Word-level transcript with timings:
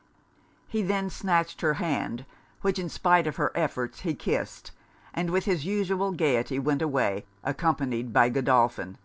_'He 0.66 0.80
then 0.80 1.10
snatched 1.10 1.60
her 1.60 1.74
hand, 1.74 2.24
which 2.62 2.78
in 2.78 2.88
spite 2.88 3.26
of 3.26 3.36
her 3.36 3.52
efforts 3.54 4.00
he 4.00 4.14
kissed, 4.14 4.70
and 5.12 5.28
with 5.28 5.44
his 5.44 5.66
usual 5.66 6.10
gaiety 6.12 6.58
went 6.58 6.80
away, 6.80 7.26
accompanied 7.44 8.10
by 8.10 8.30
Godolphin. 8.30 8.96